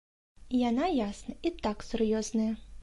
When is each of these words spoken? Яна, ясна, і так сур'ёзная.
Яна, 0.69 0.87
ясна, 1.01 1.37
і 1.49 1.55
так 1.67 1.89
сур'ёзная. 1.91 2.53